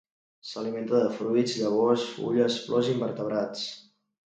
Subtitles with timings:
[0.51, 3.73] S'alimenta de fruits, llavors, fulles, flors i invertebrats.